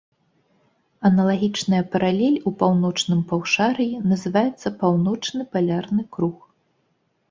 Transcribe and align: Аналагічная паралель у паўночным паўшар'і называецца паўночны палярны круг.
Аналагічная 1.09 1.81
паралель 1.97 2.41
у 2.49 2.55
паўночным 2.63 3.21
паўшар'і 3.35 3.89
называецца 4.15 4.67
паўночны 4.85 5.41
палярны 5.57 6.13
круг. 6.17 6.37